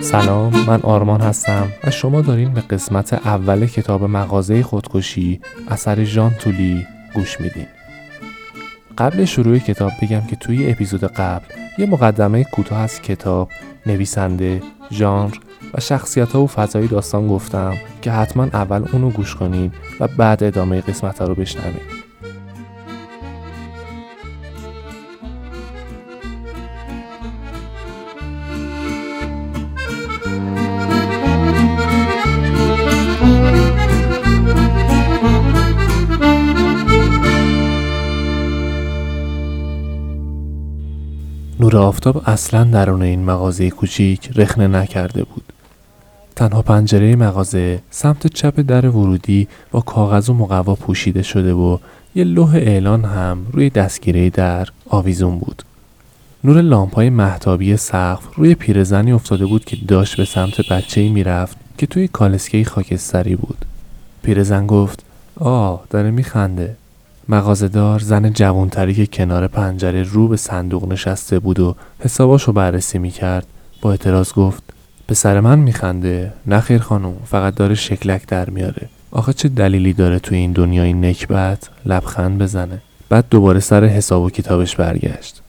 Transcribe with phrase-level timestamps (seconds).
[0.00, 6.30] سلام من آرمان هستم و شما دارین به قسمت اول کتاب مغازه خودکشی اثر ژان
[6.30, 7.66] تولی گوش میدین.
[8.98, 11.44] قبل شروع کتاب بگم که توی اپیزود قبل
[11.78, 13.50] یه مقدمه کوتاه از کتاب
[13.86, 15.34] نویسنده ژانر
[15.74, 20.44] و شخصیت ها و فضای داستان گفتم که حتما اول اونو گوش کنین و بعد
[20.44, 22.04] ادامه قسمت ها رو بشنوین.
[41.74, 45.52] نور آفتاب اصلا درون این مغازه کوچیک رخنه نکرده بود.
[46.36, 51.78] تنها پنجره مغازه سمت چپ در ورودی با کاغذ و مقوا پوشیده شده و
[52.14, 55.62] یه لوح اعلان هم روی دستگیره در آویزون بود.
[56.44, 61.86] نور لامپای محتابی سقف روی پیرزنی افتاده بود که داشت به سمت بچه‌ای می‌رفت که
[61.86, 63.64] توی کالسکه خاکستری بود.
[64.22, 65.04] پیرزن گفت:
[65.40, 66.76] آه داره میخنده.
[67.28, 73.46] مغازهدار زن جوانتری که کنار پنجره رو به صندوق نشسته بود و حساباشو بررسی می‌کرد
[73.80, 74.62] با اعتراض گفت
[75.12, 78.88] سر من میخنده نخیر خانم فقط داره شکلک در میاره.
[79.10, 84.30] آخه چه دلیلی داره توی این دنیای نکبت لبخند بزنه؟ بعد دوباره سر حساب و
[84.30, 85.42] کتابش برگشت.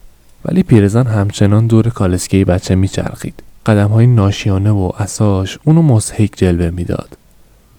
[0.46, 3.44] ولی پیرزن همچنان دور کالسکه بچه میچرخید.
[3.66, 7.18] قدم های ناشیانه و اساش اونو مزهک جلوه می‌داد.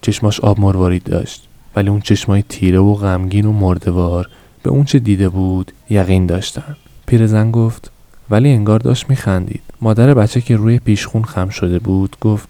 [0.01, 1.46] چشماش آب مروارید داشت.
[1.77, 4.29] ولی اون چشمای تیره و غمگین و مردوار
[4.63, 6.75] به اون چه دیده بود یقین داشتن.
[7.05, 7.91] پیرزن گفت
[8.29, 9.61] ولی انگار داشت میخندید.
[9.81, 12.49] مادر بچه که روی پیشخون خم شده بود گفت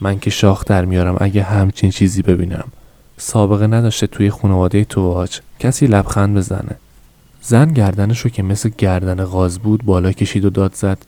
[0.00, 2.64] من که شاخ در میارم اگه همچین چیزی ببینم.
[3.16, 6.76] سابقه نداشته توی خانواده تواج کسی لبخند بزنه.
[7.42, 10.98] زن گردنشو که مثل گردن غاز بود بالا کشید و داد زد.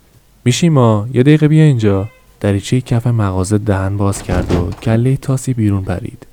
[0.44, 2.08] میشی ما؟ یه دقیقه بیا اینجا.
[2.40, 6.26] دریچه کف مغازه دهن باز کرد و کله تاسی بیرون پرید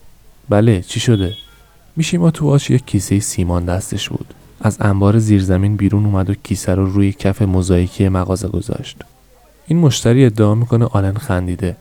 [0.50, 1.34] بله چی شده؟
[1.96, 4.34] میشیما تواش یک کیسه سیمان دستش بود.
[4.62, 8.98] از انبار زیرزمین بیرون اومد و کیسه رو روی کف موزاییکی مغازه گذاشت.
[9.68, 11.76] این مشتری ادعا می‌کنه آلن خندیده.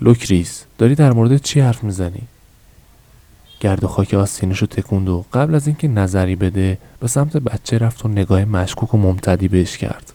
[0.00, 2.22] لوکریس داری در مورد چی حرف می‌زنی؟
[3.60, 7.78] گرد و خاک آستینش رو تکوند و قبل از اینکه نظری بده به سمت بچه
[7.78, 10.12] رفت و نگاه مشکوک و ممتدی بهش کرد.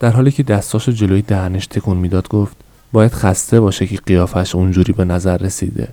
[0.00, 2.56] در حالی که دستاشو جلوی دهنش تکون می‌داد گفت
[2.92, 5.88] باید خسته باشه که قیافش اونجوری به نظر رسیده.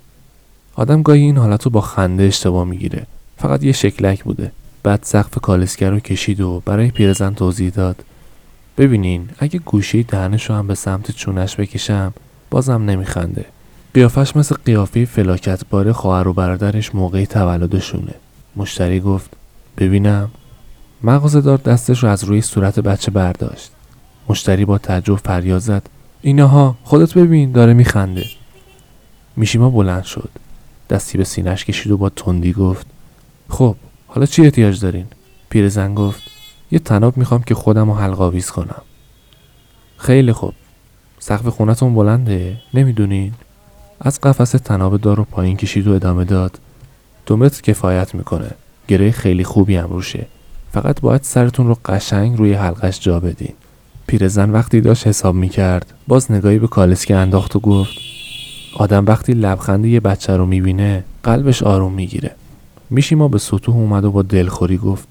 [0.75, 3.05] آدم گاهی این حالت رو با خنده اشتباه می‌گیره.
[3.37, 4.51] فقط یه شکلک بوده.
[4.83, 8.03] بعد سقف کالسکر رو کشید و برای پیرزن توضیح داد.
[8.77, 12.13] ببینین اگه گوشه دهنش رو هم به سمت چونش بکشم
[12.49, 13.45] بازم نمیخنده.
[13.93, 18.13] قیافش مثل قیافه فلاکت باره خواهر و برادرش موقع تولدشونه.
[18.55, 19.29] مشتری گفت
[19.77, 20.31] ببینم.
[21.03, 23.71] مغازه دار دستش رو از روی صورت بچه برداشت.
[24.29, 25.89] مشتری با تعجب فریاد زد.
[26.21, 28.25] اینها خودت ببین داره میخنده.
[29.35, 30.29] میشیما بلند شد.
[30.93, 32.87] دستی به سینش کشید و با تندی گفت
[33.49, 33.75] خب
[34.07, 35.05] حالا چی احتیاج دارین؟
[35.49, 36.21] پیرزن گفت
[36.71, 38.81] یه تناب می‌خوام که خودم رو حلقاویز کنم.
[39.97, 40.53] خیلی خوب.
[41.19, 43.33] سقف خونتون بلنده؟ نمی‌دونین؟
[44.01, 46.59] از قفس تناب دار رو پایین کشید و ادامه داد
[47.25, 48.51] دو متر کفایت می‌کنه.
[48.87, 50.27] گره خیلی خوبی هم روشه.
[50.71, 53.53] فقط باید سرتون رو قشنگ روی حلقش جا بدین.
[54.07, 58.12] پیرزن وقتی داشت حساب می‌کرد باز نگاهی به کالسکه انداخت و گفت
[58.75, 62.35] آدم وقتی لبخند یه بچه رو می‌بینه قلبش آروم می‌گیره.
[62.89, 65.07] میشی ما به سطوح اومد و با دلخوری گفت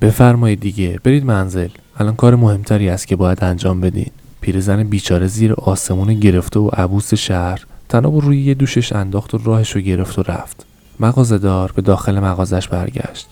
[0.00, 1.68] بفرمایید دیگه برید منزل.
[1.96, 4.10] الان کار مهمتری است که باید انجام بدین.
[4.40, 9.70] پیرزن بیچاره زیر آسمون گرفته و عبوس شهر تناب روی یه دوشش انداخت و راهش
[9.70, 10.66] رو گرفت و رفت.
[11.00, 13.28] مغازهدار به داخل مغازش برگشت.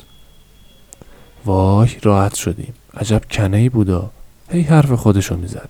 [1.45, 2.75] وای راحت شدیم.
[2.95, 4.11] عجب کنه بودا.
[4.51, 5.69] هی حرف خودشو می‌زد.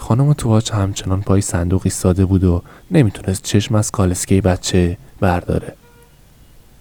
[0.00, 5.74] خانم تواچ همچنان پای صندوق ایستاده بود و نمی‌تونست چشم از کالسکه بچه برداره.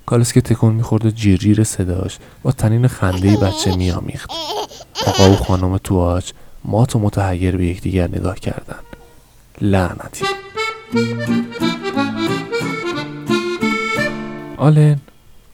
[0.06, 4.32] کالسکه تکون می‌خورد و جیر صداش با تنین خنده بچه میامیخت
[5.08, 6.32] آقا و خانم تواچ
[6.66, 8.84] مات و متحیر به یکدیگر نگاه کردند.
[9.62, 10.26] لعنتی.
[14.58, 15.00] آلن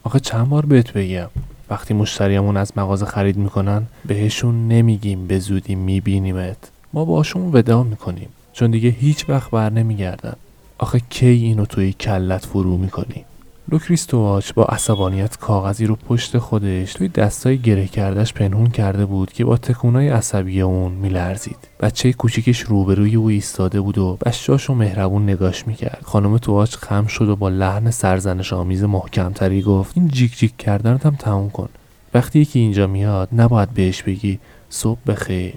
[0.03, 1.29] آخه چند بار بهت بگم
[1.69, 6.72] وقتی مشتریمون از مغازه خرید می‌کنن بهشون نمیگیم به زودی میبینیمت.
[6.93, 8.29] ما باشون ودا می‌کنیم.
[8.53, 10.35] چون دیگه هیچ وقت بر نمیگردن.
[10.77, 13.25] آخه کی اینو توی کلت فرو می‌کنی
[13.71, 19.45] لوکریستواچ با عصبانیت کاغذی رو پشت خودش توی دستای گره کردش پنهون کرده بود که
[19.45, 21.57] با تکونای عصبی اون میلرزید.
[21.79, 26.01] بچه کوچیکش روبروی او ایستاده بود و بشاش و مهربون نگاش می‌کرد.
[26.03, 31.05] خانم تواچ خم شد و با لحن سرزنش آمیز محکمتری گفت این جیک جیک کردنت
[31.05, 31.69] هم تموم کن.
[32.13, 34.39] وقتی یکی اینجا میاد نباید بهش بگی
[34.69, 35.55] صبح بخیر.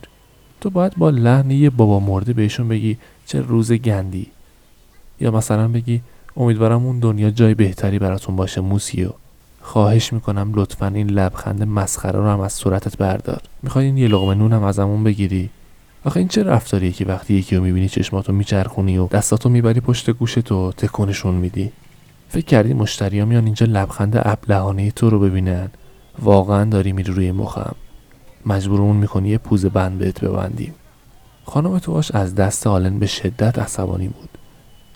[0.61, 4.27] تو باید با لحن یه بابا مرده بهشون بگی چه روز گندی.
[5.21, 6.01] یا مثلا بگی
[6.37, 9.11] امیدوارم اون دنیا جای بهتری براتون باشه موسیو.
[9.61, 13.41] خواهش می‌کنم لطفا این لبخند مسخره رو هم از صورتت بردار.
[13.63, 15.51] می‌خوای این یه لقمه نون هم ازمون بگیری؟
[16.05, 20.11] آخه این چه رفتاریه که وقتی یکی رو می‌بینی چشماتو میچرخونی و دستاتو می‌بری پشت
[20.11, 21.73] گوشتو تکونشون میدی؟
[22.29, 25.71] فکر کردی مشتریا میان اینجا لبخند ابلهانه تو رو ببینن؟
[26.23, 27.75] واقعا داری میری روی مخم.
[28.47, 30.75] مجبورمون می‌کنی یه پوز بند بهت ببندیم.
[31.45, 34.29] خانم تواش از دست آلن به شدت عصبانی بود.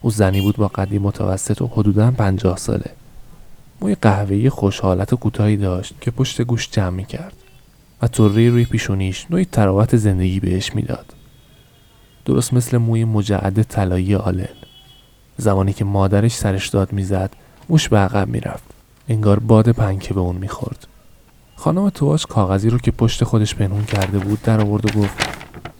[0.03, 2.91] او زنی بود با قدی متوسط و حدودا پنجاه ساله.
[3.81, 7.37] موی قهوه‌ای خوشحالت و کوتاهی داشت که پشت گوش جمع می‌کرد
[8.03, 11.15] و طره روی پیشونیش نوعی تراوت زندگی بهش می‌داد.
[12.25, 14.49] درست مثل موی مجعد طلایی آلن.
[15.37, 17.31] زمانی که مادرش سرش داد می‌زد
[17.69, 18.65] موش به عقب می‌رفت.
[19.09, 20.87] انگار باد پنکه به اون می‌خورد.
[21.61, 25.15] خانم تواش کاغذی رو که پشت خودش پنهون کرده بود در آورد و گفت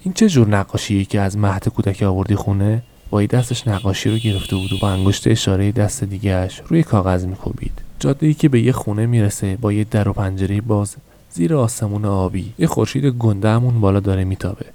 [0.05, 4.57] این چه جور نقاشیه که از مهد کودکی آوردی خونه؟ با دستش نقاشی رو گرفته
[4.57, 7.73] بود و با انگشت اشاره دست دیگهش روی کاغذ میکوبید.
[7.99, 10.97] جاده ای که به یه خونه می‌رسه با یه در و پنجره باز
[11.31, 14.67] زیر آسمون آبی یه خورشید گنده همون بالا داره میتابه.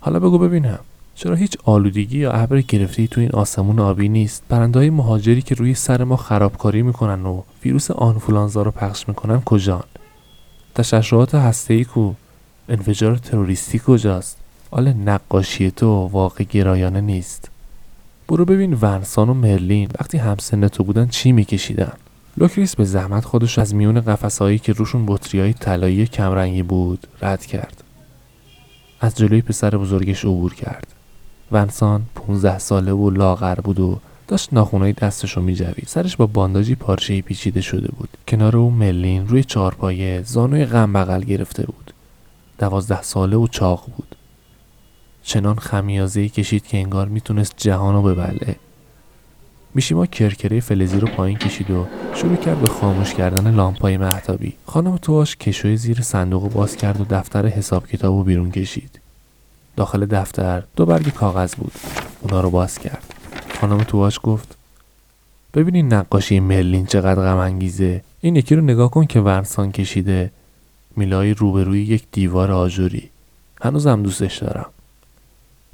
[0.00, 0.78] حالا بگو ببینم
[1.14, 5.74] چرا هیچ آلودگی یا ابر گرفته تو این آسمون آبی نیست؟ پرندهای مهاجری که روی
[5.74, 9.82] سر ما خرابکاری می‌کنن و ویروس آنفولانزا رو پخش می‌کنن کجان؟
[10.74, 12.12] تشعشعات هسته ای کو.
[12.68, 14.36] انفجار تروریستی کجاست؟
[14.70, 17.50] حال نقاشی تو واقع گرایانه نیست.
[18.28, 21.92] برو ببین ونسان و مرلین وقتی همسن تو بودن چی میکشیدن.
[22.36, 27.84] لوکریس به زحمت خودش از میون قفسهایی که روشون بطریهای طلایی کمرنگی بود رد کرد.
[29.00, 30.86] از جلوی پسر بزرگش عبور کرد.
[31.52, 34.00] ونسان 15 ساله و لاغر بود و
[34.32, 35.84] داشت ناخونای دستش رو میجوید.
[35.86, 38.08] سرش با بانداجی پارچه پیچیده شده بود.
[38.28, 41.94] کنار او ملین روی چارپایه زانوی غم بغل گرفته بود.
[42.58, 44.16] دوازده ساله و چاق بود.
[45.22, 48.56] چنان خمیازه کشید که انگار می‌تونست جهان رو ببله.
[49.74, 54.96] میشیما کرکره فلزی رو پایین کشید و شروع کرد به خاموش کردن لامپای محتابی خانم
[54.96, 59.00] تواش کشوی زیر صندوق باز کرد و دفتر حساب کتاب رو بیرون کشید.
[59.76, 61.72] داخل دفتر دو برگ کاغذ بود.
[62.22, 63.11] اونا رو باز کرد.
[63.62, 64.56] خانم تواش گفت
[65.54, 70.30] ببینین نقاشی مرلین چقدر غم انگیزه این یکی رو نگاه کن که ورسان کشیده.
[70.96, 73.10] میلای روبروی یک دیوار آجوری.
[73.60, 74.66] هنوزم دوستش دارم.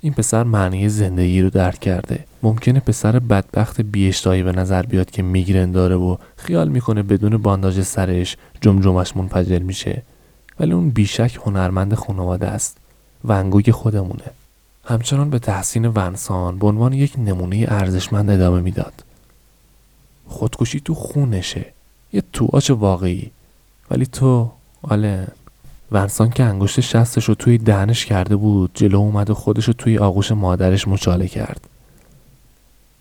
[0.00, 2.24] این پسر معنی زندگی رو درک کرده.
[2.42, 7.82] ممکنه پسر بدبخت بیشتایی به نظر بیاد که میگرن داره و خیال می‌کنه بدون بانداج
[7.82, 10.02] سرش جمجمش منفجر میشه.
[10.60, 12.76] ولی اون بیشک هنرمند خانواده است
[13.24, 14.30] ونگوی خودمونه.
[14.88, 19.04] همچنان به تحسین ونسان به عنوان یک نمونه ارزشمند ادامه می‌داد.
[20.26, 21.66] خودکشی تو خونشه.
[22.12, 23.30] یه تواچ واقعی.
[23.90, 24.50] ولی تو
[24.82, 25.26] آلن
[25.92, 29.98] ونسان که انگشت شستش رو توی دهنش کرده بود جلو اومد و خودش رو توی
[29.98, 31.60] آغوش مادرش مچاله کرد.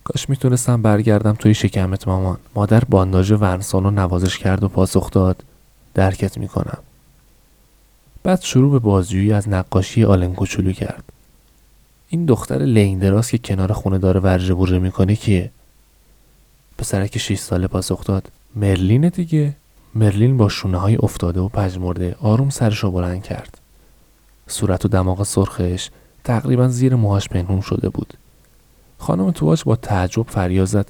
[0.03, 2.37] کاش می‌تونستم برگردم توی شکمت مامان.
[2.55, 5.43] مادر بانداژ ونسان رو نوازش کرد و پاسخ داد.
[5.93, 6.77] درکت می‌کنم.
[8.23, 11.03] بعد شروع به بازجویی از نقاشی آلن کوچولو کرد.
[12.09, 15.51] این دختر لیندراس که کنار خونه داره ورژه بورژه می‌کنه کیه؟
[16.77, 18.31] پسرک 6 ساله پاسخ داد.
[18.55, 19.53] مرلین دیگه.
[19.95, 23.57] مرلین با شونه های افتاده و پژمرده آروم سرش رو بلند کرد.
[24.47, 25.89] صورت و دماغ سرخش
[26.23, 28.13] تقریبا زیر موهاش پنهون شده بود.
[28.97, 30.87] خانم تواج با تعجب فریاد زد.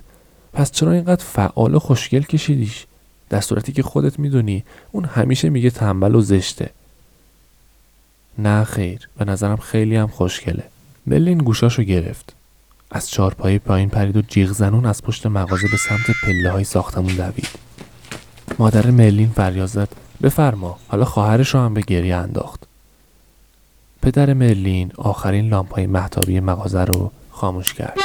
[0.53, 2.85] پس چرا اینقدر فعال و خوشگل کشیدیش؟
[3.29, 6.69] در صورتی که خودت می‌دونی اون همیشه میگه تنبل و زشته.
[8.37, 10.63] نه خیر به نظرم خیلی هم خوشگله.
[11.09, 12.35] ملین گوشاشو گرفت.
[12.91, 17.13] از چارپایی پایین پرید و جیغ زنون از پشت مغازه به سمت پله های ساختمون
[17.15, 17.49] دوید.
[18.59, 19.89] مادر ملین فریاد زد.
[20.23, 22.63] بفرما حالا خواهرش رو هم به گریه انداخت.
[24.01, 27.97] پدر مرلین آخرین لامپای محتابی مغازه رو خاموش کرد.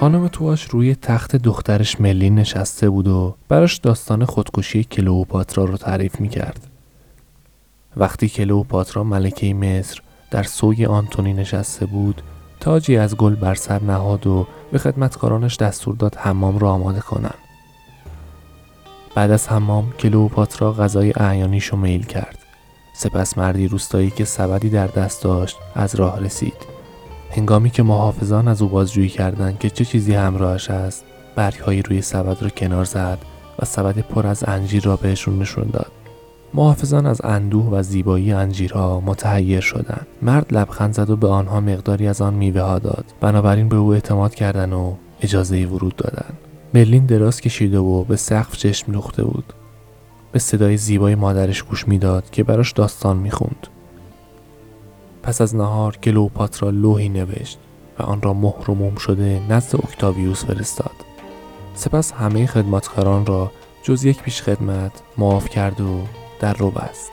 [0.00, 6.20] خانم تواش روی تخت دخترش ملین نشسته بود و براش داستان خودکشی کلوپاترا رو تعریف
[6.20, 6.69] می کرد.
[7.96, 12.22] وقتی کلوپاترا ملکه مصر در سوی آنتونی نشسته بود
[12.60, 17.38] تاجی از گل بر سر نهاد و به خدمتکارانش دستور داد حمام را آماده کنند.
[19.14, 22.38] بعد از حمام کلوپاترا غذای اعیانیشو میل کرد.
[22.94, 26.80] سپس مردی روستایی که سبدی در دست داشت از راه رسید.
[27.30, 31.04] هنگامی که محافظان از او بازجویی کردند که چه چیزی همراهش است
[31.36, 33.18] برگهایی روی سبد را کنار زد
[33.58, 35.92] و سبد پر از انجیر را بهشون نشون داد
[36.54, 40.06] محافظان از اندوه و زیبایی انجیرها متحیر شدند.
[40.22, 43.04] مرد لبخند زد و به آنها مقداری از آن میوه ها داد.
[43.20, 46.38] بنابراین به او اعتماد کردند و اجازه ورود دادند.
[46.74, 49.52] مرلین دراز کشیده و به سقف چشم لخته بود.
[50.32, 53.66] به صدای زیبای مادرش گوش می‌داد که براش داستان می‌خوند.
[55.22, 57.58] پس از نهار کلوپاترا لوحی نوشت
[57.98, 60.90] و آن را مهر و موم شده نزد اکتاویوس فرستاد.
[61.74, 63.52] سپس همه خدماتکاران را
[63.82, 66.00] جز یک پیش خدمت معاف کرد و
[66.40, 67.10] در رو بست.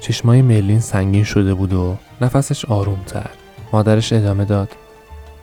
[0.00, 3.30] چشمای مرلین سنگین شده بود و نفسش آرومتر.
[3.72, 4.68] مادرش ادامه داد.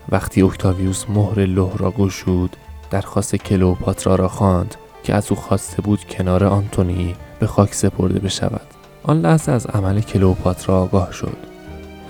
[0.09, 2.55] وقتی اکتاویوس مهر لوح را گشود
[2.91, 8.67] درخواست کلوپاترا را خواند که از او خواسته بود کنار آنتونی به خاک سپرده بشود.
[9.03, 11.37] آن لحظه از عمل کلوپاترا آگاه شد.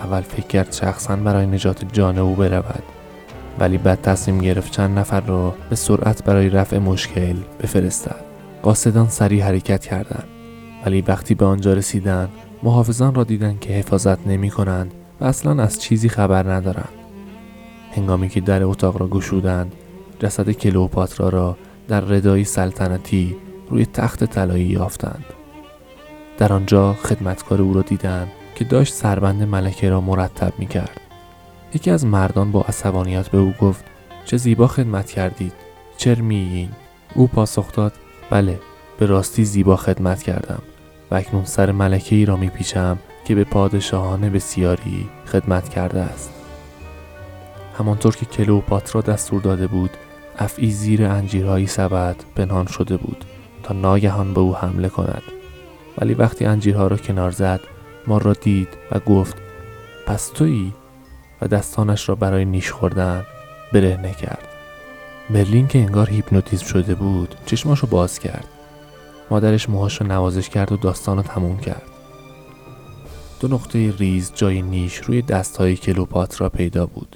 [0.02, 2.84] اول فکر کرد شخصا برای نجات جان او برود
[3.60, 8.29] ولی بعد تصمیم گرفت چند نفر را به سرعت برای رفع مشکل بفرستد.
[8.62, 10.28] قاصدان سریع حرکت کردند.
[10.86, 12.30] ولی وقتی به آنجا رسیدند
[12.64, 16.94] محافظان را دیدند که حفاظت نمی کنند و اصلا از چیزی خبر ندارند.
[17.92, 19.74] هنگامی که در اتاق را گشودند
[20.20, 23.36] جسد کلوپاترا را در ردایی سلطنتی
[23.70, 25.26] روی تخت طلایی یافتند.
[26.38, 31.02] در آنجا خدمتکار او را دیدند که داشت سربند ملکه را مرتب می کرد.
[31.74, 33.86] یکی از مردان با عصبانیت به او گفت
[34.26, 35.54] چه زیبا خدمت کردید
[35.98, 36.70] چر میین
[37.16, 37.94] او پاسخ داد
[38.30, 38.60] بله
[39.00, 40.62] به راستی زیبا خدمت کردم
[41.12, 46.34] و اکنون سر ملکه ای را می پیچم که به پادشاهان بسیاری خدمت کرده است.
[47.78, 49.90] همانطور که کلوپاترا دستور داده بود
[50.40, 53.26] افعی زیر انجیرهایی سبد پنهان شده بود
[53.64, 55.24] تا ناگهان به او حمله کند.
[55.98, 57.60] ولی وقتی انجیرها را کنار زد
[58.08, 59.38] ما را دید و گفت
[60.08, 60.74] پس تویی؟
[61.42, 63.24] و دستانش را برای نیش خوردن
[63.74, 64.49] برهنه کرد.
[65.30, 68.48] مرلین که انگار هیپنوتیزم شده بود چشماشو باز کرد.
[69.32, 71.84] مادرش موهاش رو نوازش کرد و داستان رو تموم کرد.
[73.40, 77.16] دو نقطه ریز جای نیش روی دستهای کلوپاترا پیدا بود.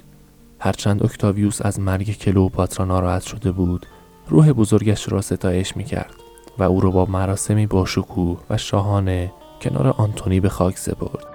[0.58, 3.86] هرچند اکتاویوس از مرگ کلوپاترا ناراحت شده بود
[4.28, 6.14] روح بزرگش را ستایش می کرد
[6.58, 11.33] و او را با مراسمی باشکوه و شاهانه کنار آنتونی به خاک سپرد.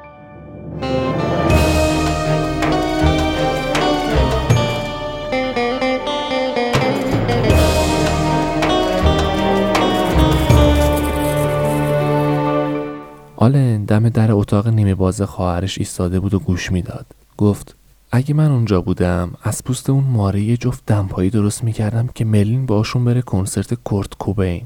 [13.41, 17.05] آلن دم در اتاق نیمه باز خواهرش ایستاده بود و گوش می‌داد.
[17.37, 17.75] گفت
[18.11, 22.65] اگه من اونجا بودم از پوست اون ماره یه جفت دمپایی درست می‌کردم که مرلین
[22.65, 24.65] باشون بره کنسرت کورت کوبین.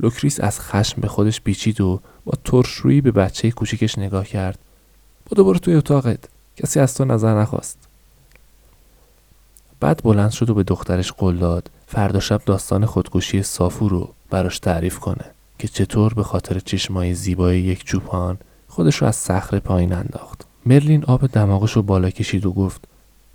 [0.00, 4.58] لوکریس از خشم به خودش پیچید و با ترشرویی به بچه کوچیکش نگاه کرد.
[5.30, 6.28] با برو توی اتاقت.
[6.56, 7.78] کسی از تو نظر نخواست.
[9.80, 14.58] بعد بلند شد و به دخترش قول داد فردا شب داستان خودکشی سافو رو براش
[14.58, 15.35] تعریف کنه.
[15.58, 20.46] که چطور به خاطر چشمای زیبای یک چوپان خودش رو از صخره پایین انداخت.
[20.66, 22.84] مرلین آب دماغش رو بالا کشید و گفت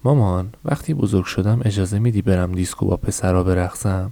[0.03, 4.11] مامان وقتی بزرگ شدم اجازه میدی برم دیسکو با پسرا برقصم؟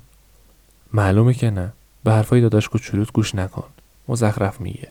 [0.93, 1.73] معلومه که نه.
[2.03, 3.63] به حرفای داداش کوچولوت گوش نکن.
[4.07, 4.87] مزخرف میگه.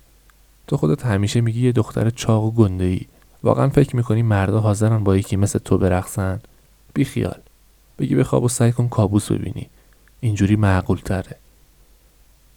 [0.66, 3.00] تو خودت همیشه میگی یه دختر چاق و گنده ای
[3.42, 6.40] واقعا فکر می‌کنی مردا حاضرن با یکی مثل تو برقصن؟
[6.94, 7.38] بی خیال
[7.98, 9.66] بگی بخواب و سعی کن کابوس ببینی.
[10.20, 11.36] اینجوری معقول تره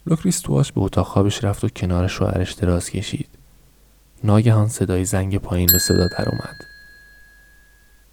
[0.06, 3.28] لوکریس تواش به اتاق خوابش رفت و کنار شوهرش دراز کشید.
[4.24, 6.56] ناگهان صدای زنگ پایین به صدا در اومد.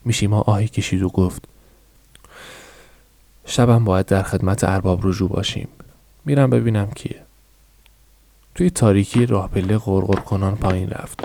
[0.05, 1.43] میشیما آهی کشید و گفت
[3.45, 5.67] شبم باید در خدمت ارباب رجوع باشیم.
[6.25, 7.21] میرم ببینم کیه.
[8.55, 11.19] توی تاریکی راه پله غرغر کنان پایین رفت.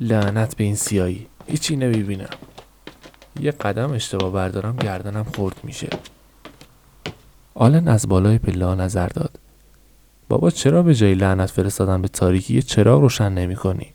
[0.00, 1.26] لعنت به این سیایی.
[1.46, 2.30] هیچی نمی‌بینم.
[3.40, 5.88] یه قدم اشتباه بردارم گردنم خورد میشه.
[7.54, 9.38] آلن از بالای پله نظر داد.
[10.32, 13.92] بابا چرا به جای لعنت فرستادن به تاریکی یه چراغ روشن نمی کنی؟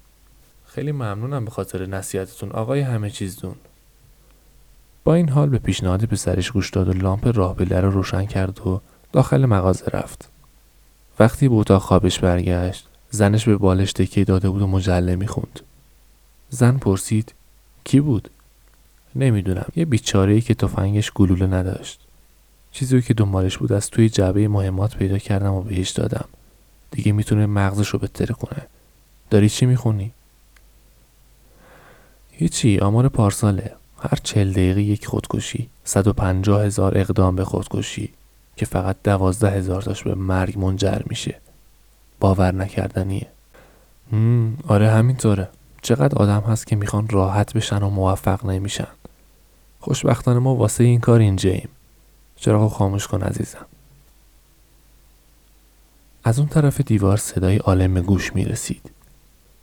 [0.65, 3.55] خیلی ممنونم به خاطر نصیحتتون آقای همه چیز دون
[5.03, 8.67] با این حال به پیشنهاد پسرش گوش داد و لامپ راه پله رو روشن کرد
[8.67, 10.29] و داخل مغازه رفت.
[11.19, 15.59] وقتی به اتاق خوابش برگشت زنش به بالش تکیه داده بود و مجله می‌خوند.
[16.49, 17.33] زن پرسید
[17.83, 18.29] کی بود؟
[19.15, 22.06] نمی‌دونم یه بیچاره ای که تفنگش گلوله نداشت.
[22.77, 26.25] چیزی که دنبالش بود از توی جعبه مهمات پیدا کردم و بهش دادم.
[26.91, 28.61] دیگه می‌تونه مغزش رو بهتره کنه.
[29.29, 30.11] داری چی می‌خونی؟
[32.31, 33.71] هیچی آمار پارساله.
[33.99, 35.69] هر چل دقیقه یک خودکشی.
[35.83, 38.13] 150 هزار اقدام به خودکشی.
[38.55, 41.39] که فقط دوازده هزار تاش به مرگ منجر میشه.
[42.19, 43.27] باور نکردنیه.
[44.67, 45.49] آره همینطوره.
[45.81, 48.87] چقدر آدم هست که می‌خوان راحت بشن و موفق نمیشن.
[49.79, 51.69] خوشبختانه ما واسه این کار اینجاییم.
[52.37, 53.65] چراغ خاموش کن عزیزم.
[56.23, 58.91] از اون طرف دیوار صدای عالم گوش می رسید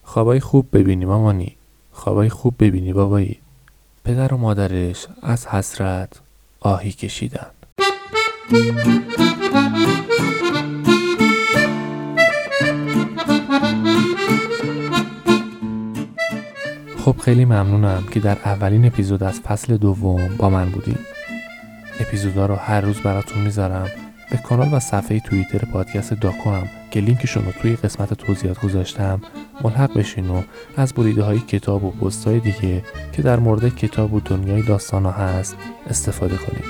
[0.02, 1.56] خوابای خوب ببینی مامانی.
[1.92, 3.38] خوابای خوب ببینی بابایی.
[4.04, 6.20] پدر و مادرش از حسرت
[6.60, 7.46] آهی کشیدن.
[17.04, 20.98] خب خیلی ممنونم که در اولین اپیزود از فصل دوم با من بودیم
[22.00, 23.88] اپیزودا رو هر روز براتون می‌ذارم.
[24.30, 29.20] به کانال و صفحه توییتر پادکست داکو هم که لینکشون رو توی قسمت توضیحات گذاشتم
[29.62, 30.42] ملحق بشین و
[30.76, 35.04] از بریده های کتاب و پست های دیگه که در مورد کتاب و دنیای داستان
[35.04, 35.56] ها هست
[35.90, 36.64] استفاده کنید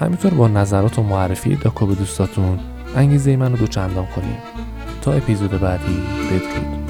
[0.00, 2.58] همینطور با نظرات و معرفی داکو به دوستاتون
[2.96, 4.38] انگیزه منو دو چندان کنید
[5.02, 6.83] تا اپیزود بعدی بدرود.